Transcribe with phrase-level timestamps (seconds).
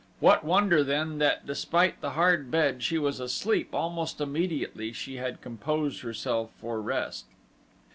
[0.19, 5.41] What wonder then that despite the hard bed, she was asleep almost immediately she had
[5.41, 7.25] composed herself for rest.